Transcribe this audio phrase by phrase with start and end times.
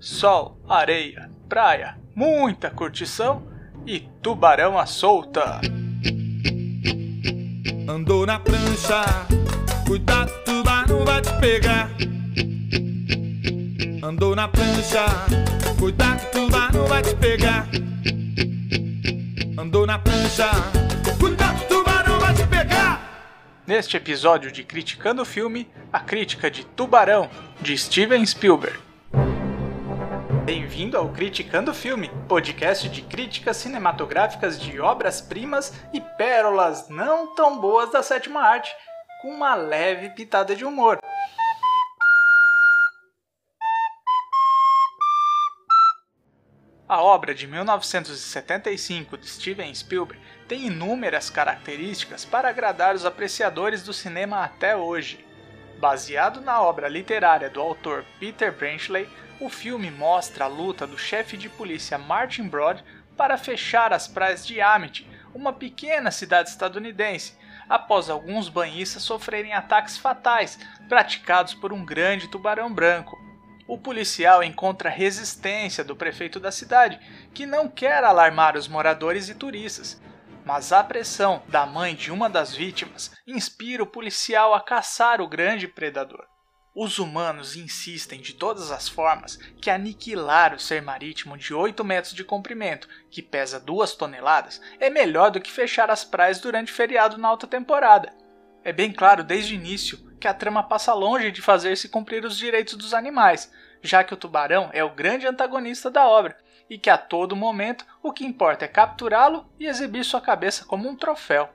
[0.00, 3.42] sol, areia, praia, muita curtição
[3.86, 5.60] e tubarão à solta.
[7.86, 9.04] Andou na prancha,
[9.86, 11.90] cuidado, tubarão vai te pegar.
[14.02, 15.04] Andou na prancha,
[15.78, 17.68] cuidado, tubarão vai te pegar.
[19.58, 20.48] Andou na prancha,
[21.18, 23.60] cuidado, tubarão vai te pegar.
[23.66, 27.28] Neste episódio de Criticando o Filme, a crítica de Tubarão,
[27.60, 28.89] de Steven Spielberg.
[30.52, 37.92] Bem-vindo ao Criticando Filme, podcast de críticas cinematográficas de obras-primas e pérolas não tão boas
[37.92, 38.74] da sétima arte,
[39.22, 40.98] com uma leve pitada de humor.
[46.88, 53.92] A obra de 1975 de Steven Spielberg tem inúmeras características para agradar os apreciadores do
[53.92, 55.24] cinema até hoje.
[55.78, 59.08] Baseado na obra literária do autor Peter Benchley,
[59.40, 62.84] o filme mostra a luta do chefe de polícia Martin Broad
[63.16, 67.36] para fechar as praias de Amity, uma pequena cidade estadunidense,
[67.68, 73.16] após alguns banhistas sofrerem ataques fatais praticados por um grande tubarão branco
[73.70, 76.98] o policial encontra resistência do prefeito da cidade,
[77.32, 80.02] que não quer alarmar os moradores e turistas.
[80.44, 85.28] Mas a pressão da mãe de uma das vítimas inspira o policial a caçar o
[85.28, 86.26] grande predador.
[86.74, 92.14] Os humanos insistem de todas as formas que aniquilar o ser marítimo de 8 metros
[92.14, 97.18] de comprimento, que pesa 2 toneladas, é melhor do que fechar as praias durante feriado
[97.18, 98.12] na alta temporada.
[98.62, 102.38] É bem claro desde o início que a trama passa longe de fazer-se cumprir os
[102.38, 103.50] direitos dos animais,
[103.82, 107.84] já que o tubarão é o grande antagonista da obra e que a todo momento
[108.00, 111.48] o que importa é capturá-lo e exibir sua cabeça como um troféu.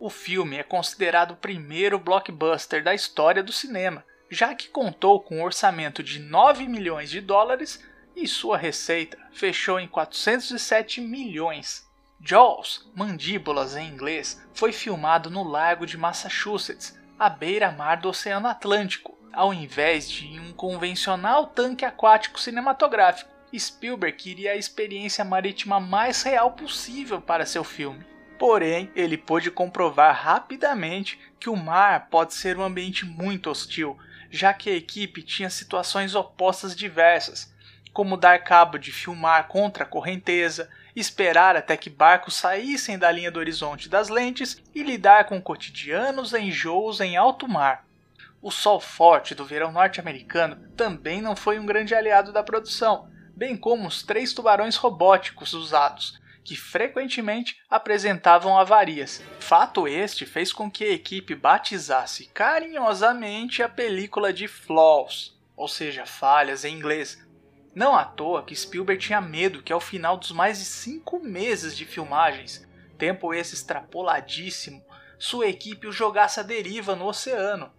[0.00, 5.38] O filme é considerado o primeiro blockbuster da história do cinema, já que contou com
[5.38, 7.82] um orçamento de 9 milhões de dólares
[8.14, 11.88] e sua receita fechou em 407 milhões.
[12.20, 19.16] Jaws, Mandíbulas em inglês, foi filmado no lago de Massachusetts, à beira-mar do Oceano Atlântico,
[19.32, 23.30] ao invés de um convencional tanque aquático cinematográfico.
[23.56, 28.04] Spielberg queria a experiência marítima mais real possível para seu filme.
[28.38, 33.96] Porém, ele pôde comprovar rapidamente que o mar pode ser um ambiente muito hostil,
[34.30, 37.52] já que a equipe tinha situações opostas diversas,
[37.92, 43.30] como dar cabo de filmar contra a correnteza, esperar até que barcos saíssem da linha
[43.30, 47.86] do horizonte das lentes e lidar com cotidianos enjoos em alto mar.
[48.40, 53.56] O sol forte do verão norte-americano também não foi um grande aliado da produção, bem
[53.56, 59.22] como os três tubarões robóticos usados, que frequentemente apresentavam avarias.
[59.38, 66.06] Fato este fez com que a equipe batizasse carinhosamente a película de flaws, ou seja,
[66.06, 67.22] falhas em inglês,
[67.74, 71.76] não à toa que Spielberg tinha medo que ao final dos mais de cinco meses
[71.76, 72.66] de filmagens,
[72.96, 74.82] tempo esse extrapoladíssimo,
[75.18, 77.70] sua equipe o jogasse à deriva no oceano.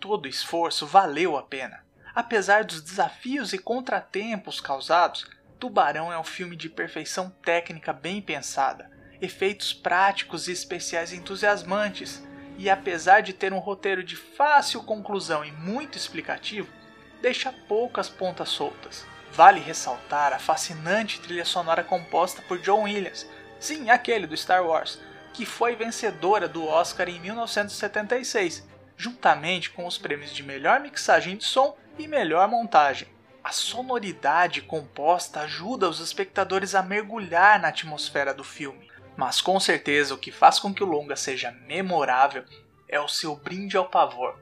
[0.00, 1.86] Todo esforço valeu a pena.
[2.12, 8.90] Apesar dos desafios e contratempos causados, Tubarão é um filme de perfeição técnica bem pensada,
[9.20, 12.26] efeitos práticos e especiais entusiasmantes,
[12.56, 16.72] e apesar de ter um roteiro de fácil conclusão e muito explicativo,
[17.20, 19.06] deixa poucas pontas soltas.
[19.32, 23.28] Vale ressaltar a fascinante trilha sonora composta por John Williams,
[23.58, 24.98] sim, aquele do Star Wars,
[25.34, 28.66] que foi vencedora do Oscar em 1976,
[28.96, 33.19] juntamente com os prêmios de melhor mixagem de som e melhor montagem.
[33.50, 40.14] A sonoridade composta ajuda os espectadores a mergulhar na atmosfera do filme, mas com certeza
[40.14, 42.44] o que faz com que o longa seja memorável
[42.88, 44.38] é o seu brinde ao pavor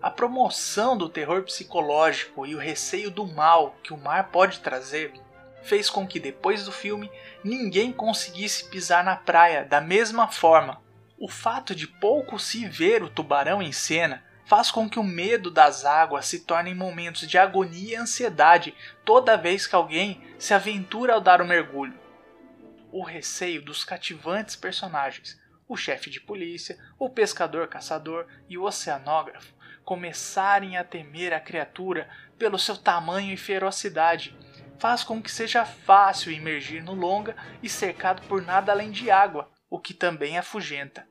[0.00, 5.12] a promoção do terror psicológico e o receio do mal que o mar pode trazer
[5.62, 7.12] fez com que depois do filme
[7.44, 10.80] ninguém conseguisse pisar na praia da mesma forma.
[11.18, 15.50] O fato de pouco se ver o tubarão em cena faz com que o medo
[15.50, 21.14] das águas se torne momentos de agonia e ansiedade toda vez que alguém se aventura
[21.14, 21.98] ao dar o mergulho.
[22.90, 29.54] O receio dos cativantes personagens, o chefe de polícia, o pescador caçador e o oceanógrafo,
[29.84, 32.08] começarem a temer a criatura
[32.38, 34.36] pelo seu tamanho e ferocidade,
[34.78, 39.48] faz com que seja fácil emergir no longa e cercado por nada além de água,
[39.70, 41.06] o que também afugenta.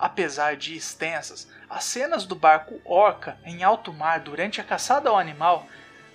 [0.00, 5.18] Apesar de extensas, as cenas do barco Orca em alto mar durante a caçada ao
[5.18, 5.66] animal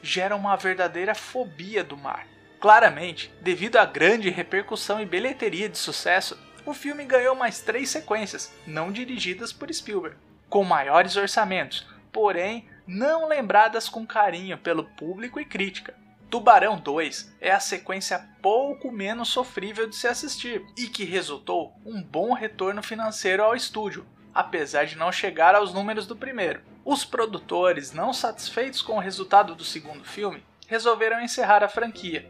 [0.02, 2.26] geram uma verdadeira fobia do mar.
[2.60, 6.36] Claramente, devido à grande repercussão e bilheteria de sucesso,
[6.66, 10.18] o filme ganhou mais três sequências, não dirigidas por Spielberg,
[10.50, 15.94] com maiores orçamentos, porém não lembradas com carinho pelo público e crítica.
[16.36, 22.04] Tubarão 2 é a sequência pouco menos sofrível de se assistir e que resultou um
[22.04, 26.62] bom retorno financeiro ao estúdio, apesar de não chegar aos números do primeiro.
[26.84, 32.30] Os produtores, não satisfeitos com o resultado do segundo filme, resolveram encerrar a franquia.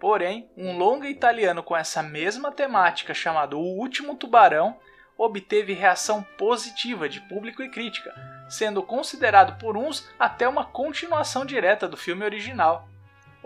[0.00, 4.76] Porém, um longa italiano com essa mesma temática chamado O Último Tubarão
[5.16, 8.12] obteve reação positiva de público e crítica,
[8.48, 12.88] sendo considerado por uns até uma continuação direta do filme original.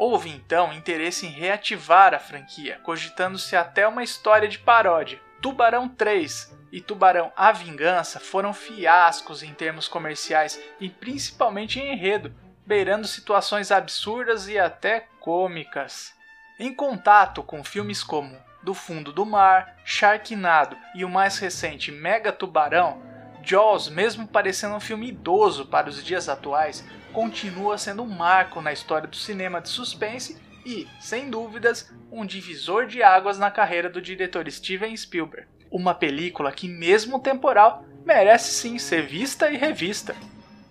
[0.03, 5.21] Houve então interesse em reativar a franquia, cogitando-se até uma história de paródia.
[5.43, 12.35] Tubarão 3 e Tubarão A Vingança foram fiascos em termos comerciais e principalmente em enredo,
[12.65, 16.15] beirando situações absurdas e até cômicas.
[16.59, 22.33] Em contato com filmes como Do Fundo do Mar, Sharknado e o mais recente Mega
[22.33, 23.03] Tubarão,
[23.43, 28.73] Jaws, mesmo parecendo um filme idoso para os dias atuais, continua sendo um marco na
[28.73, 34.01] história do cinema de suspense e, sem dúvidas, um divisor de águas na carreira do
[34.01, 35.47] diretor Steven Spielberg.
[35.71, 40.15] Uma película que, mesmo temporal, merece sim ser vista e revista.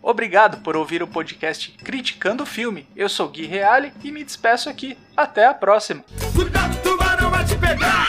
[0.02, 2.88] Obrigado por ouvir o podcast Criticando o Filme.
[2.96, 4.98] Eu sou Gui Reale e me despeço aqui.
[5.16, 6.04] Até a próxima.
[6.34, 8.09] Cuidado, tubarão vai te pegar!